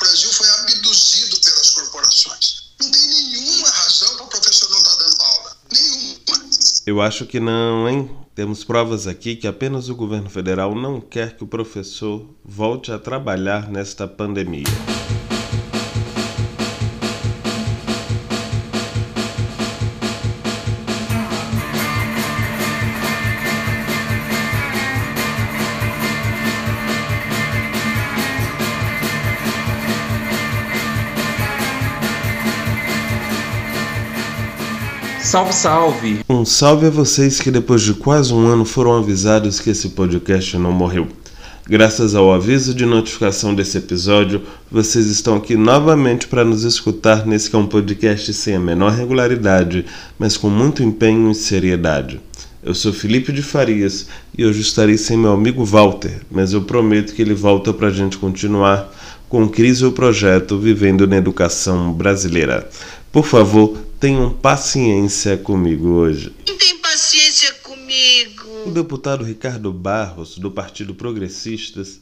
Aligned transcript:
Brasil 0.00 0.32
foi 0.32 0.48
abduzido 0.48 1.36
pelas 1.40 1.70
corporações. 1.70 2.72
Não 2.80 2.90
tem 2.90 3.06
nenhuma 3.06 3.68
razão 3.68 4.16
para 4.16 4.24
o 4.24 4.28
professor 4.28 4.70
não 4.70 4.78
estar 4.78 4.96
tá 4.96 5.04
dando 5.04 5.22
aula. 5.22 5.56
Nenhuma. 5.70 6.50
Eu 6.86 7.00
acho 7.02 7.26
que 7.26 7.38
não, 7.38 7.88
hein? 7.88 8.10
Temos 8.34 8.64
provas 8.64 9.06
aqui 9.06 9.36
que 9.36 9.46
apenas 9.46 9.90
o 9.90 9.94
governo 9.94 10.30
federal 10.30 10.74
não 10.74 11.00
quer 11.00 11.36
que 11.36 11.44
o 11.44 11.46
professor 11.46 12.26
volte 12.42 12.90
a 12.90 12.98
trabalhar 12.98 13.68
nesta 13.68 14.08
pandemia. 14.08 14.99
Salve, 35.30 35.52
salve! 35.52 36.20
Um 36.28 36.44
salve 36.44 36.86
a 36.86 36.90
vocês 36.90 37.38
que 37.38 37.52
depois 37.52 37.82
de 37.82 37.94
quase 37.94 38.34
um 38.34 38.48
ano 38.48 38.64
foram 38.64 38.96
avisados 38.96 39.60
que 39.60 39.70
esse 39.70 39.90
podcast 39.90 40.58
não 40.58 40.72
morreu. 40.72 41.06
Graças 41.68 42.16
ao 42.16 42.32
aviso 42.32 42.74
de 42.74 42.84
notificação 42.84 43.54
desse 43.54 43.78
episódio, 43.78 44.42
vocês 44.68 45.06
estão 45.06 45.36
aqui 45.36 45.54
novamente 45.54 46.26
para 46.26 46.44
nos 46.44 46.64
escutar 46.64 47.24
nesse 47.28 47.48
que 47.48 47.54
é 47.54 47.58
um 47.60 47.66
podcast 47.68 48.34
sem 48.34 48.56
a 48.56 48.58
menor 48.58 48.90
regularidade, 48.90 49.86
mas 50.18 50.36
com 50.36 50.50
muito 50.50 50.82
empenho 50.82 51.30
e 51.30 51.34
seriedade. 51.36 52.20
Eu 52.60 52.74
sou 52.74 52.92
Felipe 52.92 53.30
de 53.30 53.40
Farias 53.40 54.08
e 54.36 54.44
hoje 54.44 54.62
estarei 54.62 54.98
sem 54.98 55.16
meu 55.16 55.30
amigo 55.30 55.64
Walter, 55.64 56.22
mas 56.28 56.52
eu 56.52 56.62
prometo 56.62 57.14
que 57.14 57.22
ele 57.22 57.34
volta 57.34 57.72
para 57.72 57.86
a 57.86 57.92
gente 57.92 58.18
continuar 58.18 58.92
com 59.28 59.44
o 59.44 59.48
Crise 59.48 59.84
o 59.84 59.92
Projeto 59.92 60.58
Vivendo 60.58 61.06
na 61.06 61.18
Educação 61.18 61.92
Brasileira. 61.92 62.68
Por 63.12 63.24
favor, 63.24 63.78
tenham 64.00 64.32
paciência 64.32 65.36
comigo 65.36 65.88
hoje. 65.88 66.30
Tem 66.30 66.78
paciência 66.78 67.52
comigo. 67.62 68.48
O 68.66 68.70
deputado 68.70 69.22
Ricardo 69.22 69.70
Barros, 69.70 70.38
do 70.38 70.50
Partido 70.50 70.94
Progressistas, 70.94 72.00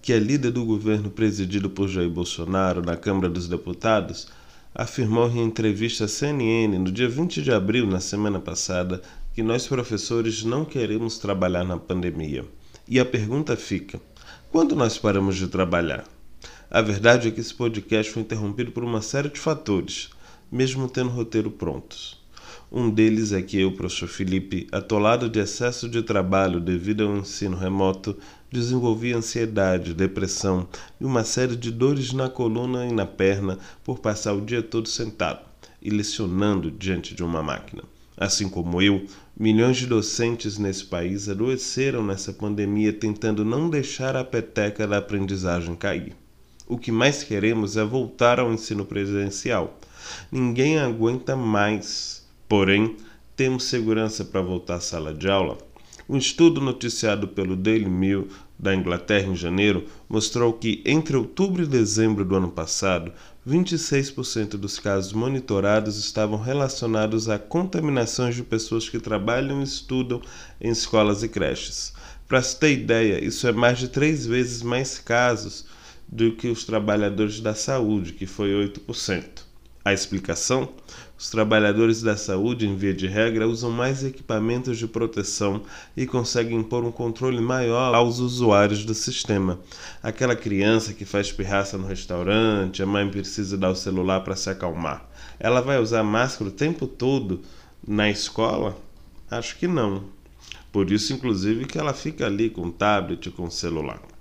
que 0.00 0.14
é 0.14 0.18
líder 0.18 0.52
do 0.52 0.64
governo 0.64 1.10
presidido 1.10 1.68
por 1.68 1.86
Jair 1.86 2.08
Bolsonaro 2.08 2.80
na 2.80 2.96
Câmara 2.96 3.28
dos 3.28 3.46
Deputados, 3.46 4.26
afirmou 4.74 5.30
em 5.30 5.44
entrevista 5.44 6.06
à 6.06 6.08
CNN 6.08 6.78
no 6.78 6.90
dia 6.90 7.10
20 7.10 7.42
de 7.42 7.52
abril, 7.52 7.86
na 7.86 8.00
semana 8.00 8.40
passada, 8.40 9.02
que 9.34 9.42
nós 9.42 9.66
professores 9.66 10.44
não 10.44 10.64
queremos 10.64 11.18
trabalhar 11.18 11.62
na 11.62 11.76
pandemia. 11.76 12.46
E 12.88 12.98
a 12.98 13.04
pergunta 13.04 13.54
fica: 13.54 14.00
quando 14.50 14.74
nós 14.74 14.96
paramos 14.96 15.36
de 15.36 15.48
trabalhar? 15.48 16.04
A 16.70 16.80
verdade 16.80 17.28
é 17.28 17.30
que 17.30 17.40
esse 17.40 17.52
podcast 17.52 18.10
foi 18.10 18.22
interrompido 18.22 18.72
por 18.72 18.82
uma 18.82 19.02
série 19.02 19.28
de 19.28 19.38
fatores 19.38 20.08
mesmo 20.50 20.88
tendo 20.88 21.10
roteiro 21.10 21.50
prontos. 21.50 22.22
Um 22.70 22.90
deles 22.90 23.32
é 23.32 23.40
que 23.40 23.60
eu, 23.60 23.72
professor 23.72 24.08
Felipe, 24.08 24.66
atolado 24.72 25.28
de 25.28 25.38
excesso 25.38 25.88
de 25.88 26.02
trabalho 26.02 26.58
devido 26.60 27.04
ao 27.04 27.16
ensino 27.16 27.56
remoto, 27.56 28.16
desenvolvi 28.50 29.12
ansiedade, 29.12 29.94
depressão 29.94 30.66
e 31.00 31.04
uma 31.04 31.24
série 31.24 31.56
de 31.56 31.70
dores 31.70 32.12
na 32.12 32.28
coluna 32.28 32.86
e 32.86 32.92
na 32.92 33.06
perna 33.06 33.58
por 33.82 33.98
passar 33.98 34.32
o 34.32 34.40
dia 34.40 34.62
todo 34.62 34.88
sentado 34.88 35.40
e 35.80 35.90
lecionando 35.90 36.70
diante 36.70 37.14
de 37.14 37.22
uma 37.22 37.42
máquina. 37.42 37.82
Assim 38.16 38.48
como 38.48 38.80
eu, 38.80 39.06
milhões 39.38 39.76
de 39.76 39.86
docentes 39.86 40.56
nesse 40.56 40.84
país 40.84 41.28
adoeceram 41.28 42.04
nessa 42.04 42.32
pandemia 42.32 42.92
tentando 42.92 43.44
não 43.44 43.68
deixar 43.68 44.16
a 44.16 44.24
peteca 44.24 44.86
da 44.86 44.98
aprendizagem 44.98 45.74
cair. 45.74 46.14
O 46.66 46.78
que 46.78 46.90
mais 46.90 47.22
queremos 47.22 47.76
é 47.76 47.84
voltar 47.84 48.40
ao 48.40 48.52
ensino 48.52 48.84
presencial 48.84 49.78
Ninguém 50.30 50.78
aguenta 50.78 51.36
mais. 51.36 52.24
Porém, 52.48 52.96
temos 53.36 53.64
segurança 53.64 54.24
para 54.24 54.40
voltar 54.40 54.76
à 54.76 54.80
sala 54.80 55.14
de 55.14 55.28
aula? 55.28 55.58
Um 56.08 56.18
estudo 56.18 56.60
noticiado 56.60 57.26
pelo 57.28 57.56
Daily 57.56 57.88
Mail 57.88 58.28
da 58.58 58.74
Inglaterra 58.74 59.26
em 59.26 59.34
janeiro 59.34 59.86
mostrou 60.08 60.52
que 60.52 60.82
entre 60.84 61.16
outubro 61.16 61.62
e 61.62 61.66
dezembro 61.66 62.24
do 62.24 62.36
ano 62.36 62.50
passado, 62.50 63.10
26% 63.48 64.50
dos 64.50 64.78
casos 64.78 65.14
monitorados 65.14 65.98
estavam 65.98 66.38
relacionados 66.38 67.28
a 67.28 67.38
contaminações 67.38 68.34
de 68.34 68.42
pessoas 68.42 68.88
que 68.88 69.00
trabalham 69.00 69.60
e 69.60 69.64
estudam 69.64 70.20
em 70.60 70.70
escolas 70.70 71.22
e 71.22 71.28
creches. 71.28 71.94
Para 72.28 72.42
se 72.42 72.58
ter 72.58 72.72
ideia, 72.72 73.24
isso 73.24 73.46
é 73.48 73.52
mais 73.52 73.78
de 73.78 73.88
três 73.88 74.26
vezes 74.26 74.62
mais 74.62 74.98
casos 74.98 75.64
do 76.14 76.30
que 76.30 76.46
os 76.46 76.64
trabalhadores 76.64 77.40
da 77.40 77.56
saúde, 77.56 78.12
que 78.12 78.24
foi 78.24 78.50
8%. 78.50 79.42
A 79.84 79.92
explicação? 79.92 80.68
Os 81.18 81.28
trabalhadores 81.28 82.02
da 82.02 82.16
saúde, 82.16 82.68
em 82.68 82.76
via 82.76 82.94
de 82.94 83.08
regra, 83.08 83.48
usam 83.48 83.68
mais 83.68 84.04
equipamentos 84.04 84.78
de 84.78 84.86
proteção 84.86 85.62
e 85.96 86.06
conseguem 86.06 86.58
impor 86.60 86.84
um 86.84 86.92
controle 86.92 87.40
maior 87.40 87.92
aos 87.96 88.20
usuários 88.20 88.84
do 88.84 88.94
sistema. 88.94 89.58
Aquela 90.00 90.36
criança 90.36 90.94
que 90.94 91.04
faz 91.04 91.32
pirraça 91.32 91.76
no 91.76 91.88
restaurante, 91.88 92.80
a 92.80 92.86
mãe 92.86 93.10
precisa 93.10 93.58
dar 93.58 93.70
o 93.70 93.76
celular 93.76 94.20
para 94.20 94.36
se 94.36 94.48
acalmar. 94.48 95.10
Ela 95.40 95.60
vai 95.60 95.80
usar 95.80 96.04
máscara 96.04 96.48
o 96.48 96.54
tempo 96.54 96.86
todo 96.86 97.42
na 97.86 98.08
escola? 98.08 98.78
Acho 99.28 99.58
que 99.58 99.66
não. 99.66 100.04
Por 100.70 100.92
isso, 100.92 101.12
inclusive, 101.12 101.64
que 101.64 101.76
ela 101.76 101.92
fica 101.92 102.24
ali 102.24 102.50
com 102.50 102.70
tablet, 102.70 103.30
com 103.32 103.50
celular. 103.50 104.13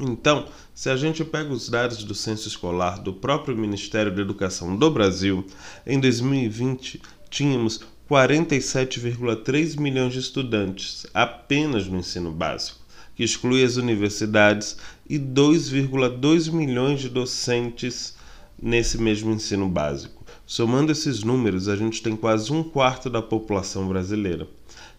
Então, 0.00 0.46
se 0.72 0.88
a 0.88 0.96
gente 0.96 1.24
pega 1.24 1.52
os 1.52 1.68
dados 1.68 2.04
do 2.04 2.14
censo 2.14 2.46
escolar 2.46 3.00
do 3.00 3.12
próprio 3.12 3.56
Ministério 3.56 4.14
da 4.14 4.22
Educação 4.22 4.76
do 4.76 4.90
Brasil, 4.90 5.44
em 5.84 5.98
2020 5.98 7.02
tínhamos 7.28 7.80
47,3 8.08 9.78
milhões 9.78 10.12
de 10.12 10.20
estudantes 10.20 11.04
apenas 11.12 11.86
no 11.86 11.98
ensino 11.98 12.30
básico, 12.30 12.78
que 13.14 13.24
exclui 13.24 13.64
as 13.64 13.76
universidades, 13.76 14.76
e 15.08 15.18
2,2 15.18 16.52
milhões 16.52 17.00
de 17.00 17.08
docentes 17.08 18.14
nesse 18.60 18.98
mesmo 18.98 19.32
ensino 19.32 19.68
básico. 19.68 20.24
Somando 20.46 20.92
esses 20.92 21.22
números, 21.22 21.68
a 21.68 21.76
gente 21.76 22.02
tem 22.02 22.16
quase 22.16 22.52
um 22.52 22.62
quarto 22.62 23.10
da 23.10 23.20
população 23.20 23.88
brasileira. 23.88 24.46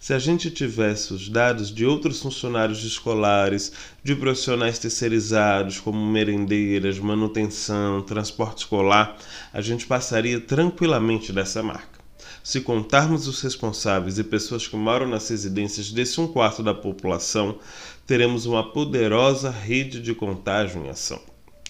Se 0.01 0.13
a 0.13 0.17
gente 0.17 0.49
tivesse 0.49 1.13
os 1.13 1.27
dados 1.27 1.69
de 1.69 1.85
outros 1.85 2.21
funcionários 2.21 2.85
escolares, 2.85 3.73
de 4.01 4.15
profissionais 4.15 4.79
terceirizados, 4.79 5.77
como 5.81 6.03
merendeiras, 6.09 6.97
manutenção, 6.97 8.01
transporte 8.01 8.59
escolar, 8.59 9.17
a 9.51 9.59
gente 9.59 9.85
passaria 9.85 10.39
tranquilamente 10.39 11.33
dessa 11.33 11.61
marca. 11.61 11.99
Se 12.41 12.61
contarmos 12.61 13.27
os 13.27 13.41
responsáveis 13.41 14.17
e 14.17 14.23
pessoas 14.23 14.65
que 14.65 14.77
moram 14.77 15.05
nas 15.05 15.27
residências 15.27 15.91
desse 15.91 16.21
um 16.21 16.27
quarto 16.27 16.63
da 16.63 16.73
população, 16.73 17.59
teremos 18.07 18.45
uma 18.45 18.71
poderosa 18.71 19.51
rede 19.51 19.99
de 19.99 20.16
contágio 20.16 20.81
em 20.81 20.89
ação. 20.89 21.21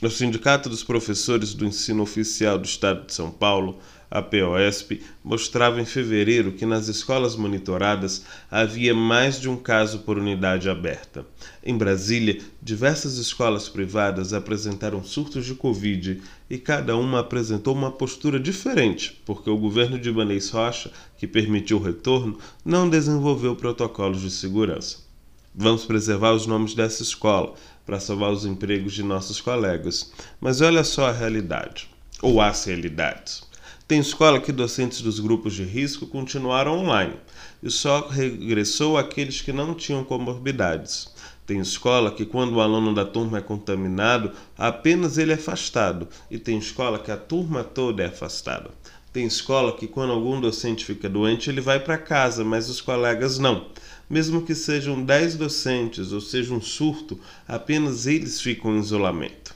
O 0.03 0.09
Sindicato 0.09 0.69
dos 0.69 0.83
Professores 0.83 1.55
do 1.55 1.65
Ensino 1.65 2.03
Oficial 2.03 2.59
do 2.59 2.65
Estado 2.65 3.07
de 3.07 3.13
São 3.13 3.31
Paulo 3.31 3.79
a 4.09 4.21
POSP 4.21 5.01
mostrava 5.23 5.79
em 5.79 5.85
fevereiro 5.85 6.51
que 6.51 6.65
nas 6.65 6.87
escolas 6.87 7.35
monitoradas 7.35 8.25
havia 8.49 8.93
mais 8.93 9.39
de 9.39 9.49
um 9.49 9.55
caso 9.55 9.99
por 9.99 10.17
unidade 10.17 10.69
aberta. 10.69 11.25
Em 11.63 11.77
Brasília, 11.77 12.39
diversas 12.61 13.17
escolas 13.17 13.69
privadas 13.69 14.33
apresentaram 14.33 15.03
surtos 15.03 15.45
de 15.45 15.53
Covid 15.53 16.21
e 16.49 16.57
cada 16.57 16.97
uma 16.97 17.19
apresentou 17.19 17.75
uma 17.75 17.91
postura 17.91 18.39
diferente, 18.39 19.21
porque 19.25 19.49
o 19.49 19.57
governo 19.57 19.99
de 19.99 20.09
Ibanez 20.09 20.49
Rocha, 20.49 20.91
que 21.17 21.27
permitiu 21.27 21.77
o 21.77 21.83
retorno, 21.83 22.39
não 22.65 22.89
desenvolveu 22.89 23.55
protocolos 23.55 24.21
de 24.21 24.31
segurança. 24.31 25.09
Vamos 25.53 25.83
preservar 25.85 26.33
os 26.33 26.45
nomes 26.45 26.73
dessa 26.73 27.03
escola 27.03 27.53
para 27.85 27.99
salvar 27.99 28.31
os 28.31 28.45
empregos 28.45 28.93
de 28.93 29.03
nossos 29.03 29.41
colegas. 29.41 30.11
Mas 30.39 30.61
olha 30.61 30.83
só 30.83 31.07
a 31.07 31.11
realidade, 31.11 31.89
ou 32.21 32.39
as 32.39 32.63
realidades. 32.65 33.48
Tem 33.89 34.01
escola 34.01 34.39
que 34.39 34.51
docentes 34.51 35.01
dos 35.01 35.19
grupos 35.19 35.55
de 35.55 35.63
risco 35.63 36.05
continuaram 36.05 36.77
online 36.77 37.15
e 37.63 37.71
só 37.71 38.07
regressou 38.07 38.99
aqueles 38.99 39.41
que 39.41 39.51
não 39.51 39.73
tinham 39.73 40.03
comorbidades. 40.03 41.11
Tem 41.43 41.59
escola 41.59 42.11
que, 42.11 42.23
quando 42.23 42.53
o 42.53 42.61
aluno 42.61 42.93
da 42.93 43.03
turma 43.03 43.39
é 43.39 43.41
contaminado, 43.41 44.31
apenas 44.55 45.17
ele 45.17 45.31
é 45.31 45.33
afastado, 45.33 46.07
e 46.29 46.37
tem 46.37 46.59
escola 46.59 46.99
que 46.99 47.09
a 47.09 47.17
turma 47.17 47.63
toda 47.63 48.03
é 48.03 48.05
afastada. 48.05 48.69
Tem 49.11 49.25
escola 49.25 49.75
que, 49.75 49.87
quando 49.87 50.11
algum 50.11 50.39
docente 50.39 50.85
fica 50.85 51.09
doente, 51.09 51.49
ele 51.49 51.59
vai 51.59 51.79
para 51.79 51.97
casa, 51.97 52.43
mas 52.43 52.69
os 52.69 52.81
colegas 52.81 53.39
não. 53.39 53.69
Mesmo 54.07 54.43
que 54.43 54.53
sejam 54.53 55.03
10 55.03 55.35
docentes 55.35 56.11
ou 56.11 56.21
seja 56.21 56.53
um 56.53 56.61
surto, 56.61 57.19
apenas 57.47 58.05
eles 58.05 58.39
ficam 58.39 58.75
em 58.75 58.79
isolamento. 58.79 59.48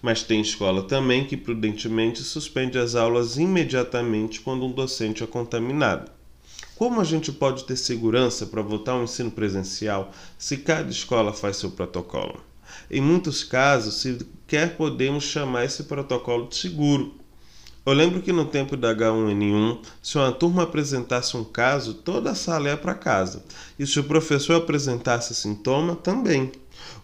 Mas 0.00 0.22
tem 0.22 0.40
escola 0.40 0.82
também 0.82 1.24
que 1.24 1.36
prudentemente 1.36 2.22
suspende 2.22 2.78
as 2.78 2.94
aulas 2.94 3.36
imediatamente 3.36 4.40
quando 4.40 4.66
um 4.66 4.72
docente 4.72 5.22
é 5.22 5.26
contaminado. 5.26 6.10
Como 6.76 7.00
a 7.00 7.04
gente 7.04 7.32
pode 7.32 7.64
ter 7.64 7.76
segurança 7.76 8.46
para 8.46 8.60
voltar 8.60 8.92
ao 8.92 9.02
ensino 9.02 9.30
presencial 9.30 10.12
se 10.38 10.58
cada 10.58 10.90
escola 10.90 11.32
faz 11.32 11.56
seu 11.56 11.70
protocolo? 11.70 12.40
Em 12.90 13.00
muitos 13.00 13.42
casos, 13.42 13.94
sequer 13.94 14.76
podemos 14.76 15.24
chamar 15.24 15.64
esse 15.64 15.84
protocolo 15.84 16.48
de 16.48 16.56
seguro. 16.56 17.14
Eu 17.86 17.92
lembro 17.92 18.20
que 18.20 18.32
no 18.32 18.44
tempo 18.44 18.76
da 18.76 18.92
H1N1, 18.94 19.78
se 20.02 20.18
uma 20.18 20.32
turma 20.32 20.64
apresentasse 20.64 21.36
um 21.36 21.44
caso, 21.44 21.94
toda 21.94 22.32
a 22.32 22.34
sala 22.34 22.68
ia 22.68 22.76
para 22.76 22.94
casa. 22.94 23.44
E 23.78 23.86
se 23.86 24.00
o 24.00 24.04
professor 24.04 24.56
apresentasse 24.56 25.34
sintoma, 25.36 25.94
também. 25.94 26.50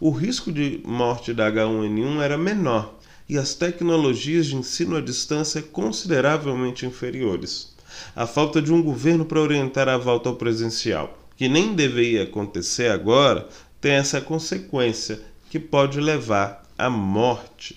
O 0.00 0.10
risco 0.10 0.52
de 0.52 0.80
morte 0.84 1.32
da 1.32 1.50
H1N1 1.50 2.20
era 2.20 2.36
menor 2.36 2.98
e 3.28 3.38
as 3.38 3.54
tecnologias 3.54 4.46
de 4.46 4.56
ensino 4.56 4.96
à 4.96 5.00
distância 5.00 5.62
consideravelmente 5.62 6.84
inferiores. 6.84 7.74
A 8.14 8.26
falta 8.26 8.60
de 8.60 8.72
um 8.72 8.82
governo 8.82 9.24
para 9.24 9.40
orientar 9.40 9.88
a 9.88 9.96
volta 9.96 10.28
ao 10.28 10.36
presencial, 10.36 11.18
que 11.36 11.48
nem 11.48 11.74
deveria 11.74 12.24
acontecer 12.24 12.90
agora, 12.90 13.48
tem 13.80 13.92
essa 13.92 14.20
consequência 14.20 15.20
que 15.50 15.58
pode 15.58 16.00
levar 16.00 16.62
à 16.76 16.88
morte. 16.88 17.76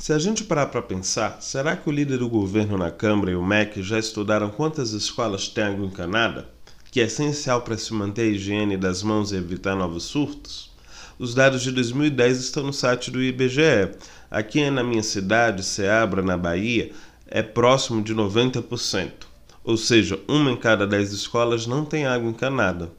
Se 0.00 0.14
a 0.14 0.18
gente 0.18 0.44
parar 0.44 0.68
para 0.68 0.80
pensar, 0.80 1.42
será 1.42 1.76
que 1.76 1.86
o 1.86 1.92
líder 1.92 2.20
do 2.20 2.28
governo 2.30 2.78
na 2.78 2.90
Câmara 2.90 3.32
e 3.32 3.36
o 3.36 3.44
MEC 3.44 3.82
já 3.82 3.98
estudaram 3.98 4.48
quantas 4.48 4.92
escolas 4.92 5.46
têm 5.46 5.64
água 5.64 5.84
encanada? 5.84 6.48
Que 6.90 7.02
é 7.02 7.04
essencial 7.04 7.60
para 7.60 7.76
se 7.76 7.92
manter 7.92 8.22
a 8.22 8.24
higiene 8.28 8.78
das 8.78 9.02
mãos 9.02 9.30
e 9.30 9.36
evitar 9.36 9.76
novos 9.76 10.04
surtos? 10.04 10.70
Os 11.18 11.34
dados 11.34 11.60
de 11.60 11.70
2010 11.70 12.38
estão 12.38 12.62
no 12.62 12.72
site 12.72 13.10
do 13.10 13.22
IBGE. 13.22 13.90
Aqui 14.30 14.70
na 14.70 14.82
minha 14.82 15.02
cidade, 15.02 15.62
Ceabra, 15.62 16.22
na 16.22 16.38
Bahia, 16.38 16.92
é 17.26 17.42
próximo 17.42 18.02
de 18.02 18.14
90%. 18.14 19.10
Ou 19.62 19.76
seja, 19.76 20.18
uma 20.26 20.50
em 20.50 20.56
cada 20.56 20.86
dez 20.86 21.12
escolas 21.12 21.66
não 21.66 21.84
tem 21.84 22.06
água 22.06 22.30
encanada 22.30 22.90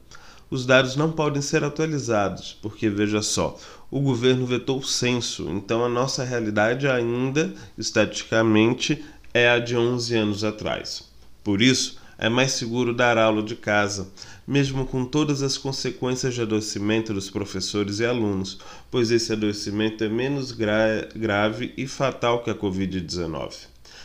os 0.51 0.65
dados 0.65 0.97
não 0.97 1.09
podem 1.09 1.41
ser 1.41 1.63
atualizados, 1.63 2.57
porque 2.61 2.89
veja 2.89 3.21
só, 3.21 3.57
o 3.91 3.99
governo 3.99 4.45
vetou 4.45 4.79
o 4.79 4.83
censo, 4.83 5.49
então 5.49 5.83
a 5.83 5.89
nossa 5.89 6.23
realidade 6.23 6.87
ainda, 6.87 7.53
estatisticamente, 7.77 9.03
é 9.33 9.49
a 9.49 9.59
de 9.59 9.75
11 9.75 10.15
anos 10.15 10.43
atrás. 10.45 11.03
Por 11.43 11.61
isso, 11.61 11.99
é 12.17 12.29
mais 12.29 12.53
seguro 12.53 12.93
dar 12.93 13.17
aula 13.17 13.43
de 13.43 13.55
casa, 13.55 14.07
mesmo 14.47 14.85
com 14.85 15.03
todas 15.03 15.41
as 15.41 15.57
consequências 15.57 16.33
de 16.33 16.41
adoecimento 16.41 17.13
dos 17.13 17.29
professores 17.29 17.99
e 17.99 18.05
alunos, 18.05 18.59
pois 18.89 19.11
esse 19.11 19.33
adoecimento 19.33 20.03
é 20.03 20.07
menos 20.07 20.51
gra 20.53 21.09
grave 21.13 21.73
e 21.75 21.85
fatal 21.85 22.43
que 22.43 22.49
a 22.49 22.55
Covid-19. 22.55 23.53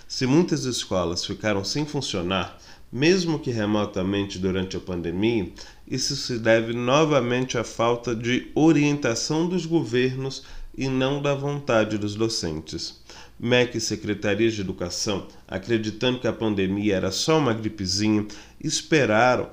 Se 0.08 0.26
muitas 0.26 0.64
escolas 0.64 1.24
ficaram 1.24 1.64
sem 1.64 1.84
funcionar, 1.84 2.58
mesmo 2.96 3.38
que 3.38 3.50
remotamente 3.50 4.38
durante 4.38 4.74
a 4.74 4.80
pandemia, 4.80 5.52
isso 5.86 6.16
se 6.16 6.38
deve 6.38 6.72
novamente 6.72 7.58
à 7.58 7.62
falta 7.62 8.16
de 8.16 8.50
orientação 8.54 9.46
dos 9.46 9.66
governos 9.66 10.44
e 10.74 10.88
não 10.88 11.20
da 11.20 11.34
vontade 11.34 11.98
dos 11.98 12.14
docentes. 12.14 13.02
MEC 13.38 13.76
e 13.76 13.80
Secretarias 13.82 14.54
de 14.54 14.62
Educação, 14.62 15.26
acreditando 15.46 16.20
que 16.20 16.26
a 16.26 16.32
pandemia 16.32 16.96
era 16.96 17.10
só 17.10 17.38
uma 17.38 17.52
gripezinha, 17.52 18.26
esperaram 18.58 19.50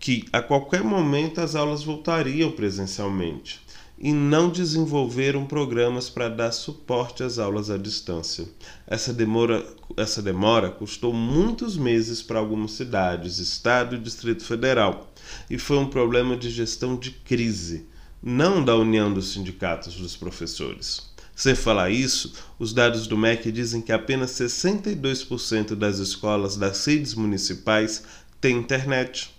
que 0.00 0.24
a 0.32 0.40
qualquer 0.40 0.82
momento 0.82 1.42
as 1.42 1.54
aulas 1.54 1.82
voltariam 1.82 2.50
presencialmente 2.50 3.60
e 4.02 4.12
não 4.12 4.50
desenvolveram 4.50 5.46
programas 5.46 6.10
para 6.10 6.28
dar 6.28 6.50
suporte 6.50 7.22
às 7.22 7.38
aulas 7.38 7.70
à 7.70 7.78
distância. 7.78 8.48
Essa 8.84 9.12
demora, 9.12 9.64
essa 9.96 10.20
demora 10.20 10.68
custou 10.70 11.12
muitos 11.12 11.76
meses 11.76 12.20
para 12.20 12.40
algumas 12.40 12.72
cidades, 12.72 13.38
Estado 13.38 13.94
e 13.94 14.00
Distrito 14.00 14.44
Federal 14.44 15.12
e 15.48 15.56
foi 15.56 15.78
um 15.78 15.86
problema 15.88 16.36
de 16.36 16.50
gestão 16.50 16.96
de 16.96 17.12
crise, 17.12 17.86
não 18.20 18.64
da 18.64 18.76
união 18.76 19.12
dos 19.12 19.32
sindicatos 19.32 19.94
dos 19.94 20.16
professores. 20.16 21.12
Sem 21.34 21.54
falar 21.54 21.90
isso, 21.90 22.34
os 22.58 22.72
dados 22.72 23.06
do 23.06 23.16
MEC 23.16 23.50
dizem 23.50 23.80
que 23.80 23.92
apenas 23.92 24.32
62% 24.32 25.74
das 25.74 25.98
escolas 25.98 26.56
das 26.56 26.84
redes 26.84 27.14
municipais 27.14 28.02
têm 28.40 28.58
internet. 28.58 29.30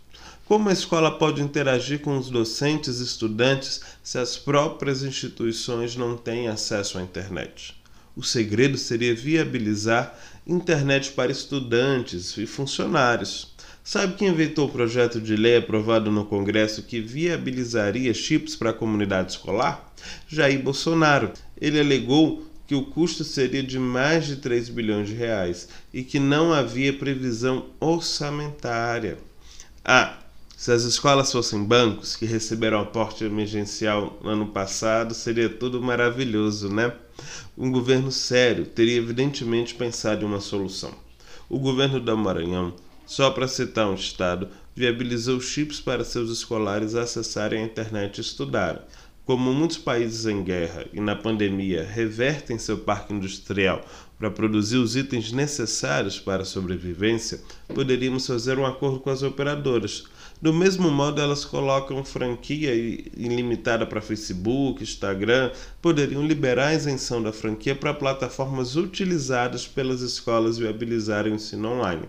Como 0.46 0.68
a 0.68 0.74
escola 0.74 1.18
pode 1.18 1.42
interagir 1.42 2.02
com 2.02 2.18
os 2.18 2.30
docentes 2.30 3.00
e 3.00 3.04
estudantes 3.04 3.80
se 4.04 4.18
as 4.18 4.38
próprias 4.38 5.02
instituições 5.02 5.96
não 5.96 6.18
têm 6.18 6.50
acesso 6.50 6.98
à 6.98 7.02
internet? 7.02 7.74
O 8.14 8.22
segredo 8.22 8.78
seria 8.78 9.16
viabilizar 9.16 10.20
internet 10.46 11.12
para 11.12 11.32
estudantes 11.32 12.38
e 12.38 12.46
funcionários. 12.46 13.54
Sabe 13.86 14.16
quem 14.16 14.28
inventou 14.28 14.68
o 14.68 14.72
projeto 14.72 15.22
de 15.22 15.34
lei 15.38 15.58
aprovado 15.58 16.12
no 16.12 16.26
Congresso 16.26 16.84
que 16.84 17.00
viabilizaria 17.00 18.14
chips 18.14 18.54
para 18.54 18.72
a 18.72 18.74
comunidade 18.74 19.32
escolar? 19.32 19.94
Jair 20.28 20.62
Bolsonaro. 20.62 21.32
Ele 21.60 21.80
alegou 21.80 22.46
que 22.68 22.76
o 22.76 22.84
custo 22.84 23.24
seria 23.24 23.64
de 23.64 23.80
mais 23.80 24.28
de 24.28 24.36
3 24.36 24.68
bilhões 24.68 25.08
de 25.08 25.16
reais 25.16 25.70
e 25.94 26.04
que 26.04 26.20
não 26.20 26.52
havia 26.52 26.92
previsão 26.92 27.68
orçamentária. 27.80 29.18
Ah, 29.84 30.18
se 30.64 30.72
as 30.72 30.84
escolas 30.84 31.30
fossem 31.30 31.62
bancos 31.62 32.16
que 32.16 32.26
receberam 32.26 32.80
aporte 32.80 33.26
emergencial 33.26 34.18
no 34.24 34.30
ano 34.30 34.48
passado, 34.48 35.14
seria 35.14 35.50
tudo 35.50 35.82
maravilhoso, 35.82 36.74
né? 36.74 36.94
Um 37.58 37.70
governo 37.70 38.10
sério 38.14 38.66
teria 38.66 38.96
evidentemente 38.96 39.76
pensado 39.76 40.24
em 40.24 40.26
uma 40.26 40.40
solução. 40.40 40.94
O 41.50 41.60
governo 41.60 42.00
do 42.00 42.18
Maranhão 42.18 42.74
só 43.06 43.30
para 43.30 43.46
citar 43.46 43.90
um 43.90 43.96
estado, 43.96 44.48
viabilizou 44.74 45.42
chips 45.42 45.82
para 45.82 46.06
seus 46.06 46.30
escolares 46.32 46.96
acessarem 46.96 47.62
a 47.62 47.66
internet 47.66 48.18
e 48.18 48.22
estudarem. 48.22 48.82
Como 49.26 49.54
muitos 49.54 49.78
países 49.78 50.26
em 50.26 50.44
guerra 50.44 50.86
e 50.94 51.02
na 51.02 51.14
pandemia 51.16 51.84
revertem 51.84 52.58
seu 52.58 52.78
parque 52.78 53.14
industrial 53.14 53.86
para 54.18 54.32
produzir 54.32 54.78
os 54.78 54.96
itens 54.96 55.34
necessários 55.34 56.20
para 56.20 56.44
a 56.44 56.46
sobrevivência, 56.46 57.42
poderíamos 57.68 58.26
fazer 58.26 58.58
um 58.58 58.66
acordo 58.66 59.02
com 59.02 59.10
as 59.10 59.24
operadoras. 59.24 60.06
Do 60.44 60.52
mesmo 60.52 60.92
modo, 60.92 61.22
elas 61.22 61.46
colocam 61.46 62.04
franquia 62.04 62.76
ilimitada 63.16 63.86
para 63.86 64.02
Facebook, 64.02 64.84
Instagram, 64.84 65.52
poderiam 65.82 66.28
liberar 66.28 66.68
a 66.68 66.74
isenção 66.74 67.24
da 67.24 67.32
franquia 67.32 67.74
para 67.74 67.94
plataformas 67.94 68.76
utilizadas 68.76 69.66
pelas 69.66 70.02
escolas 70.02 70.58
viabilizarem 70.58 71.32
o 71.32 71.36
ensino 71.38 71.70
online. 71.70 72.04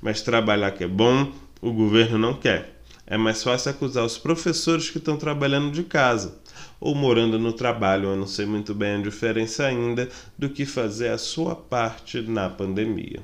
Mas 0.00 0.22
trabalhar 0.22 0.70
que 0.70 0.84
é 0.84 0.88
bom, 0.88 1.30
o 1.60 1.74
governo 1.74 2.16
não 2.16 2.32
quer. 2.32 2.80
É 3.06 3.18
mais 3.18 3.42
fácil 3.42 3.72
acusar 3.72 4.06
os 4.06 4.16
professores 4.16 4.88
que 4.88 4.96
estão 4.96 5.18
trabalhando 5.18 5.70
de 5.70 5.82
casa 5.82 6.38
ou 6.80 6.94
morando 6.94 7.38
no 7.38 7.52
trabalho, 7.52 8.08
eu 8.08 8.16
não 8.16 8.26
sei 8.26 8.46
muito 8.46 8.74
bem 8.74 8.94
a 8.94 9.02
diferença 9.02 9.66
ainda, 9.66 10.08
do 10.38 10.48
que 10.48 10.64
fazer 10.64 11.08
a 11.08 11.18
sua 11.18 11.54
parte 11.54 12.22
na 12.22 12.48
pandemia. 12.48 13.20